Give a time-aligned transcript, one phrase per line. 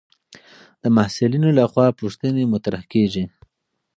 [0.81, 3.23] د محصلینو لخوا پوښتنې مطرح کېږي.